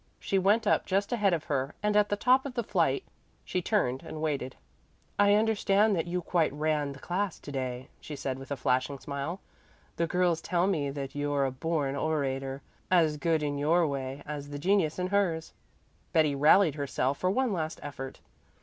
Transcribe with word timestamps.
She 0.19 0.39
went 0.39 0.65
up 0.65 0.87
just 0.87 1.11
ahead 1.13 1.31
of 1.31 1.43
her 1.43 1.75
and 1.83 1.95
at 1.95 2.09
the 2.09 2.15
top 2.15 2.47
of 2.47 2.55
the 2.55 2.63
flight 2.63 3.03
she 3.45 3.61
turned 3.61 4.01
and 4.01 4.19
waited. 4.19 4.55
"I 5.19 5.35
understand 5.35 5.95
that 5.95 6.07
you 6.07 6.23
quite 6.23 6.51
ran 6.53 6.93
the 6.93 6.97
class 6.99 7.37
to 7.37 7.51
day," 7.51 7.87
she 7.99 8.15
said 8.15 8.39
with 8.39 8.49
a 8.49 8.57
flashing 8.57 8.97
smile. 8.97 9.41
"The 9.97 10.07
girls 10.07 10.41
tell 10.41 10.65
me 10.65 10.89
that 10.89 11.13
you're 11.13 11.45
a 11.45 11.51
born 11.51 11.95
orator, 11.95 12.63
as 12.89 13.17
good 13.17 13.43
in 13.43 13.59
your 13.59 13.85
way 13.85 14.23
as 14.25 14.49
the 14.49 14.57
genius 14.57 14.97
in 14.97 15.05
hers." 15.05 15.53
Betty 16.13 16.33
rallied 16.33 16.73
herself 16.73 17.19
for 17.19 17.29
one 17.29 17.53
last 17.53 17.79
effort. 17.83 18.21